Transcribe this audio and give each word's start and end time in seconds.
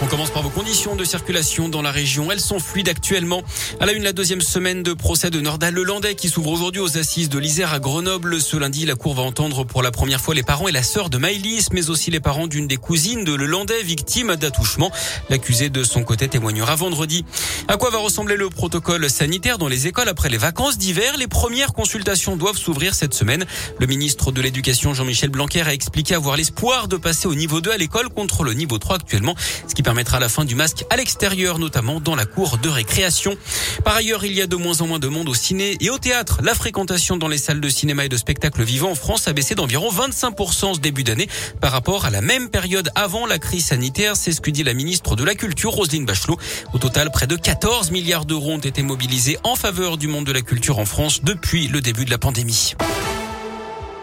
On 0.00 0.06
commence 0.06 0.30
par 0.30 0.42
vos 0.42 0.50
conditions 0.50 0.96
de 0.96 1.04
circulation 1.04 1.68
dans 1.68 1.80
la 1.80 1.90
région. 1.90 2.30
Elles 2.30 2.40
sont 2.40 2.58
fluides 2.58 2.88
actuellement. 2.88 3.42
À 3.80 3.86
la 3.86 3.92
une, 3.92 4.02
la 4.02 4.12
deuxième 4.12 4.40
semaine 4.40 4.82
de 4.82 4.92
procès 4.92 5.30
de 5.30 5.40
Nordal 5.40 5.72
Lelandais 5.72 6.14
qui 6.14 6.28
s'ouvre 6.28 6.50
aujourd'hui 6.50 6.80
aux 6.80 6.98
assises 6.98 7.28
de 7.28 7.38
l'Isère 7.38 7.72
à 7.72 7.78
Grenoble. 7.78 8.40
Ce 8.40 8.56
lundi, 8.56 8.84
la 8.86 8.96
cour 8.96 9.14
va 9.14 9.22
entendre 9.22 9.64
pour 9.64 9.82
la 9.82 9.92
première 9.92 10.20
fois 10.20 10.34
les 10.34 10.42
parents 10.42 10.68
et 10.68 10.72
la 10.72 10.82
sœur 10.82 11.10
de 11.10 11.16
Maïlis, 11.16 11.68
mais 11.72 11.90
aussi 11.90 12.10
les 12.10 12.20
parents 12.20 12.48
d'une 12.48 12.66
des 12.66 12.76
cousines 12.76 13.24
de 13.24 13.34
Lelandais, 13.34 13.82
victime 13.82 14.34
d'attouchement. 14.36 14.90
L'accusé 15.30 15.70
de 15.70 15.84
son 15.84 16.02
côté 16.02 16.28
témoignera 16.28 16.74
vendredi. 16.74 17.24
À 17.68 17.76
quoi 17.76 17.90
va 17.90 17.98
ressembler 17.98 18.36
le 18.36 18.50
protocole 18.50 19.08
sanitaire 19.08 19.58
dans 19.58 19.68
les 19.68 19.86
écoles 19.86 20.08
après 20.08 20.28
les 20.28 20.38
vacances 20.38 20.76
d'hiver? 20.76 21.16
Les 21.16 21.28
premières 21.28 21.72
consultations 21.72 22.36
doivent 22.36 22.58
s'ouvrir 22.58 22.94
cette 22.94 23.14
semaine. 23.14 23.46
Le 23.78 23.86
ministre 23.86 24.32
de 24.32 24.42
l'Éducation, 24.42 24.92
Jean-Michel 24.92 25.30
Blanquer, 25.30 25.62
a 25.62 25.72
expliqué 25.72 26.14
avoir 26.14 26.36
l'espoir 26.36 26.88
de 26.88 26.96
passer 26.96 27.26
au 27.28 27.34
niveau 27.34 27.60
2 27.60 27.70
à 27.70 27.76
l'école 27.76 28.08
contre 28.08 28.42
le 28.42 28.54
niveau 28.54 28.78
3 28.78 28.96
actuellement, 28.96 29.34
permettra 29.84 30.18
la 30.18 30.28
fin 30.28 30.44
du 30.44 30.56
masque 30.56 30.84
à 30.90 30.96
l'extérieur, 30.96 31.60
notamment 31.60 32.00
dans 32.00 32.16
la 32.16 32.24
cour 32.24 32.58
de 32.58 32.68
récréation. 32.68 33.36
Par 33.84 33.94
ailleurs, 33.94 34.24
il 34.24 34.32
y 34.32 34.42
a 34.42 34.48
de 34.48 34.56
moins 34.56 34.80
en 34.80 34.88
moins 34.88 34.98
de 34.98 35.06
monde 35.06 35.28
au 35.28 35.34
ciné 35.34 35.76
et 35.80 35.90
au 35.90 35.98
théâtre. 35.98 36.40
La 36.42 36.54
fréquentation 36.54 37.16
dans 37.16 37.28
les 37.28 37.38
salles 37.38 37.60
de 37.60 37.68
cinéma 37.68 38.06
et 38.06 38.08
de 38.08 38.16
spectacle 38.16 38.64
vivant 38.64 38.90
en 38.90 38.94
France 38.96 39.28
a 39.28 39.32
baissé 39.32 39.54
d'environ 39.54 39.90
25% 39.90 40.74
ce 40.74 40.80
début 40.80 41.04
d'année 41.04 41.28
par 41.60 41.70
rapport 41.70 42.06
à 42.06 42.10
la 42.10 42.22
même 42.22 42.48
période 42.48 42.90
avant 42.94 43.26
la 43.26 43.38
crise 43.38 43.66
sanitaire. 43.66 44.16
C'est 44.16 44.32
ce 44.32 44.40
que 44.40 44.50
dit 44.50 44.64
la 44.64 44.74
ministre 44.74 45.14
de 45.14 45.22
la 45.22 45.34
Culture, 45.34 45.72
Roselyne 45.72 46.06
Bachelot. 46.06 46.38
Au 46.72 46.78
total, 46.78 47.10
près 47.10 47.26
de 47.26 47.36
14 47.36 47.90
milliards 47.90 48.24
d'euros 48.24 48.52
ont 48.52 48.58
été 48.58 48.82
mobilisés 48.82 49.38
en 49.44 49.54
faveur 49.54 49.98
du 49.98 50.08
monde 50.08 50.24
de 50.24 50.32
la 50.32 50.42
culture 50.42 50.78
en 50.78 50.86
France 50.86 51.22
depuis 51.22 51.68
le 51.68 51.80
début 51.82 52.06
de 52.06 52.10
la 52.10 52.18
pandémie. 52.18 52.74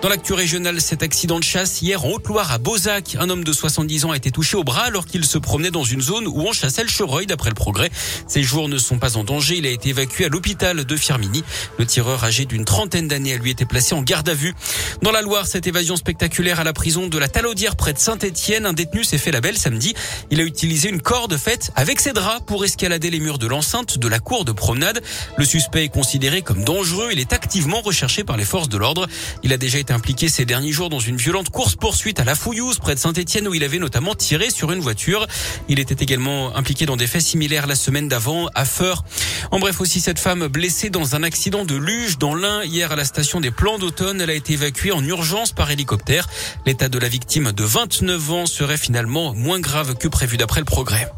Dans 0.02 0.10
l'actu 0.10 0.34
régionale, 0.34 0.82
cet 0.82 1.04
accident 1.04 1.38
de 1.38 1.44
chasse 1.44 1.84
hier 1.84 2.04
en 2.04 2.10
Haute-Loire 2.10 2.52
à 2.52 2.58
Beauzac. 2.58 3.18
Un 3.20 3.30
homme 3.30 3.44
de 3.44 3.54
70 3.54 4.06
ans 4.06 4.12
a 4.12 4.18
été 4.18 4.32
touché 4.32 4.58
au 4.58 4.64
bras 4.64 4.86
alors 4.86 5.06
qu'il 5.06 5.24
se 5.24 5.38
promenait 5.38 5.70
dans 5.70 5.84
une 5.84 6.02
zone 6.02 6.26
où 6.26 6.42
on 6.42 6.54
chassait 6.54 6.82
le 6.82 6.90
chevreuil 6.90 7.28
d'après 7.28 7.50
le 7.50 7.56
progrès. 7.56 7.92
Ses 8.26 8.42
jours 8.42 8.68
ne 8.68 8.80
sont 8.80 8.98
pas 8.98 9.16
en 9.16 9.24
danger. 9.24 9.58
Il 9.58 9.68
a 9.68 9.70
été 9.70 9.90
évacué 9.90 10.26
à 10.26 10.30
l'hôpital 10.30 10.86
de 10.86 10.96
Firmini. 10.96 11.44
Le 11.78 11.86
tireur 11.86 12.24
âgé 12.24 12.46
d'une 12.46 12.66
trentaine 12.66 13.08
d'années 13.08 13.34
a 13.36 13.38
lui 13.38 13.52
été 13.52 13.66
placé 13.66 13.94
en 13.94 14.02
garde 14.02 14.28
à 14.28 14.34
vue. 14.34 14.56
Dans 15.04 15.12
la 15.12 15.22
Loire, 15.22 15.46
cette 15.46 15.68
évasion 15.68 15.96
spectaculaire 15.96 16.60
à 16.60 16.64
la 16.64 16.74
prison 16.74 17.06
de 17.06 17.20
la 17.20 17.28
Talaudière 17.28 17.76
près 17.76 17.94
de 17.94 18.00
Saint-Etienne. 18.00 18.66
Un 18.66 18.74
détenu 18.74 19.04
s'est 19.04 19.20
fait 19.20 19.32
la 19.32 19.40
belle 19.40 19.58
samedi. 19.58 19.94
Il 20.32 20.40
a 20.42 20.44
utilisé 20.44 20.90
une 20.90 21.04
corde 21.04 21.38
faite 21.38 21.72
avec 21.76 22.00
ses 22.00 22.14
draps 22.14 22.44
pour 22.48 22.66
escalader 22.66 23.12
les 23.12 23.20
murs 23.20 23.38
de 23.38 23.46
l'enceinte 23.46 24.00
de 24.00 24.08
la 24.08 24.18
cour 24.18 24.46
de 24.46 24.52
promenade. 24.52 25.04
Le 25.38 25.46
suspect 25.46 25.84
est 25.84 25.90
considéré 25.90 26.42
comme 26.42 26.64
dangereux. 26.64 27.10
Il 27.12 27.20
est 27.20 27.34
activement 27.34 27.82
recherché 27.82 28.24
par 28.24 28.36
les 28.36 28.46
forces 28.46 28.68
de 28.68 28.78
l'ordre. 28.80 29.08
Il 29.44 29.54
a 29.54 29.58
déjà 29.58 29.78
été 29.78 29.91
impliqué 29.94 30.30
ces 30.30 30.46
derniers 30.46 30.72
jours 30.72 30.90
dans 30.90 31.00
une 31.00 31.18
violente 31.18 31.50
course-poursuite 31.50 32.20
à 32.20 32.24
la 32.24 32.36
Fouillouse, 32.36 32.80
près 32.80 32.96
de 32.96 33.00
Saint-Etienne, 33.00 33.48
où 33.48 33.54
il 33.54 33.64
avait 33.64 33.80
notamment 33.80 34.16
tiré 34.16 34.50
sur 34.50 34.72
une 34.72 34.80
voiture. 34.80 35.28
Il 35.68 35.80
était 35.80 36.04
également 36.04 36.56
impliqué 36.56 36.86
dans 36.86 36.98
des 36.98 37.08
faits 37.08 37.22
similaires 37.22 37.68
la 37.68 37.76
semaine 37.76 38.08
d'avant 38.08 38.48
à 38.56 38.66
Feur. 38.66 39.04
En 39.52 39.60
bref, 39.60 39.82
aussi 39.82 40.00
cette 40.00 40.20
femme 40.20 40.48
blessée 40.48 40.90
dans 40.90 41.16
un 41.16 41.24
accident 41.24 41.66
de 41.66 41.76
luge 41.76 42.18
dans 42.18 42.36
l'Ain 42.36 42.64
hier 42.64 42.92
à 42.92 42.96
la 42.96 43.06
station 43.06 43.40
des 43.40 43.52
Plans 43.52 43.78
d'automne. 43.78 44.22
Elle 44.22 44.30
a 44.30 44.34
été 44.34 44.54
évacuée 44.54 44.92
en 44.92 45.04
urgence 45.04 45.52
par 45.52 45.72
hélicoptère. 45.72 46.28
L'état 46.66 46.90
de 46.90 47.00
la 47.00 47.08
victime 47.08 47.52
de 47.52 47.64
29 47.64 48.32
ans 48.32 48.46
serait 48.46 48.78
finalement 48.78 49.34
moins 49.34 49.60
grave 49.60 49.96
que 49.96 50.08
prévu 50.08 50.38
d'après 50.38 50.62
le 50.62 50.66
progrès. 50.66 51.12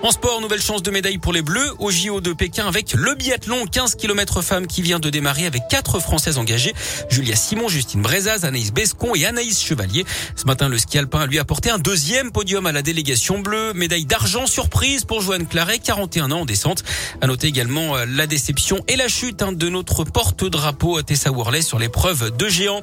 En 0.00 0.12
sport, 0.12 0.40
nouvelle 0.40 0.62
chance 0.62 0.84
de 0.84 0.92
médaille 0.92 1.18
pour 1.18 1.32
les 1.32 1.42
Bleus 1.42 1.72
au 1.80 1.90
JO 1.90 2.20
de 2.20 2.32
Pékin 2.32 2.68
avec 2.68 2.94
le 2.94 3.16
biathlon 3.16 3.66
15 3.66 3.96
km 3.96 4.42
femmes 4.42 4.68
qui 4.68 4.80
vient 4.80 5.00
de 5.00 5.10
démarrer 5.10 5.44
avec 5.44 5.62
quatre 5.68 5.98
Françaises 5.98 6.38
engagées. 6.38 6.72
Julia 7.10 7.34
Simon, 7.34 7.68
Justine 7.68 8.00
Brezaz, 8.00 8.44
Anaïs 8.44 8.72
Bescon 8.72 9.16
et 9.16 9.26
Anaïs 9.26 9.60
Chevalier. 9.60 10.04
Ce 10.36 10.44
matin, 10.44 10.68
le 10.68 10.78
ski 10.78 10.98
alpin 10.98 11.22
a 11.22 11.26
lui 11.26 11.40
apporté 11.40 11.70
un 11.70 11.78
deuxième 11.78 12.30
podium 12.30 12.66
à 12.66 12.70
la 12.70 12.82
délégation 12.82 13.40
bleue. 13.40 13.72
Médaille 13.74 14.04
d'argent 14.04 14.46
surprise 14.46 15.04
pour 15.04 15.20
Joanne 15.20 15.48
Claret, 15.48 15.80
41 15.80 16.30
ans 16.30 16.40
en 16.42 16.44
descente. 16.44 16.84
À 17.20 17.26
noter 17.26 17.48
également 17.48 17.96
euh, 17.96 18.06
la 18.06 18.28
déception 18.28 18.84
et 18.86 18.94
la 18.94 19.08
chute 19.08 19.42
hein, 19.42 19.50
de 19.50 19.68
notre 19.68 20.04
porte-drapeau 20.04 21.02
Tessa 21.02 21.32
Worley 21.32 21.60
sur 21.60 21.80
l'épreuve 21.80 22.36
de 22.36 22.48
géant. 22.48 22.82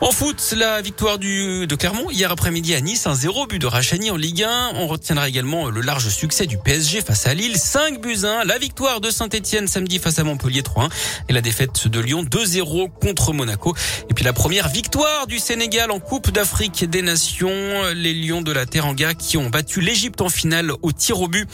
En 0.00 0.12
foot, 0.12 0.54
la 0.56 0.80
victoire 0.80 1.18
de 1.18 1.74
Clermont 1.74 2.10
hier 2.10 2.32
après-midi 2.32 2.74
à 2.74 2.80
Nice, 2.80 3.06
un 3.06 3.14
zéro 3.14 3.46
but 3.46 3.58
de 3.58 3.66
Rachani 3.66 4.10
en 4.10 4.16
Ligue 4.16 4.44
1. 4.44 4.72
On 4.76 4.86
retiendra 4.86 5.28
également 5.28 5.68
le 5.68 5.82
large 5.82 6.08
succès 6.08 6.37
du 6.46 6.56
PSG 6.56 7.00
face 7.00 7.26
à 7.26 7.34
Lille, 7.34 7.56
5 7.56 8.00
buts 8.00 8.18
1. 8.22 8.44
La 8.44 8.58
victoire 8.58 9.00
de 9.00 9.10
Saint-Etienne 9.10 9.66
samedi 9.66 9.98
face 9.98 10.18
à 10.20 10.24
Montpellier 10.24 10.62
3-1 10.62 10.88
et 11.28 11.32
la 11.32 11.40
défaite 11.40 11.88
de 11.88 11.98
Lyon 12.00 12.22
2-0 12.22 12.90
contre 13.00 13.32
Monaco. 13.32 13.74
Et 14.08 14.14
puis 14.14 14.24
la 14.24 14.32
première 14.32 14.68
victoire 14.68 15.26
du 15.26 15.40
Sénégal 15.40 15.90
en 15.90 15.98
Coupe 15.98 16.30
d'Afrique 16.30 16.88
des 16.88 17.02
Nations, 17.02 17.50
les 17.94 18.14
Lions 18.14 18.40
de 18.42 18.52
la 18.52 18.66
Teranga 18.66 19.14
qui 19.14 19.36
ont 19.36 19.50
battu 19.50 19.80
l'Égypte 19.80 20.20
en 20.20 20.28
finale 20.28 20.72
au 20.82 20.92
tir 20.92 21.20
au 21.20 21.26
but. 21.26 21.48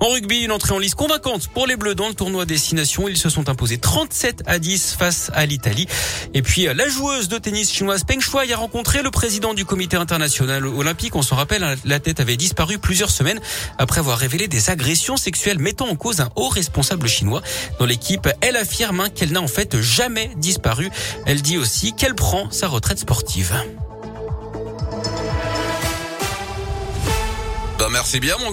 En 0.00 0.08
rugby, 0.08 0.40
une 0.40 0.52
entrée 0.52 0.72
en 0.72 0.78
liste 0.78 0.94
convaincante 0.94 1.48
pour 1.48 1.66
les 1.66 1.76
Bleus 1.76 1.94
dans 1.94 2.08
le 2.08 2.14
tournoi 2.14 2.46
Destination. 2.46 3.08
Ils 3.08 3.18
se 3.18 3.28
sont 3.28 3.50
imposés 3.50 3.78
37 3.78 4.44
à 4.46 4.58
10 4.58 4.96
face 4.98 5.30
à 5.34 5.44
l'Italie. 5.44 5.86
Et 6.32 6.40
puis 6.40 6.64
la 6.64 6.88
joueuse 6.88 7.28
de 7.28 7.36
tennis 7.36 7.70
chinoise 7.70 8.04
Peng 8.04 8.20
Shuai 8.20 8.52
a 8.52 8.56
rencontré 8.56 9.02
le 9.02 9.10
président 9.10 9.52
du 9.52 9.66
comité 9.66 9.96
international 9.96 10.66
olympique. 10.66 11.14
On 11.14 11.22
s'en 11.22 11.36
rappelle, 11.36 11.76
la 11.84 12.00
tête 12.00 12.20
avait 12.20 12.38
disparu 12.38 12.78
plusieurs 12.78 13.10
semaines 13.10 13.40
après 13.76 14.00
avoir 14.00 14.16
révélé 14.16 14.29
des 14.38 14.70
agressions 14.70 15.16
sexuelles 15.16 15.58
mettant 15.58 15.88
en 15.88 15.96
cause 15.96 16.20
un 16.20 16.30
haut 16.36 16.48
responsable 16.48 17.08
chinois. 17.08 17.42
Dans 17.78 17.86
l'équipe, 17.86 18.28
elle 18.40 18.56
affirme 18.56 19.00
hein, 19.00 19.08
qu'elle 19.08 19.32
n'a 19.32 19.42
en 19.42 19.48
fait 19.48 19.80
jamais 19.80 20.30
disparu. 20.36 20.90
Elle 21.26 21.42
dit 21.42 21.58
aussi 21.58 21.92
qu'elle 21.92 22.14
prend 22.14 22.50
sa 22.50 22.68
retraite 22.68 22.98
sportive. 22.98 23.52
Bah 27.78 27.88
merci 27.90 28.20
bien 28.20 28.36
mon 28.38 28.48